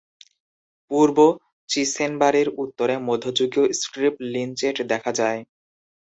পূর্ব 0.91 1.17
চিসেনবারির 1.69 2.49
উত্তরে 2.57 2.95
মধ্যযুগীয় 3.07 3.65
স্ট্রিপ 3.79 4.15
লিনচেট 4.33 4.77
দেখা 4.91 5.11
যায়। 5.19 5.39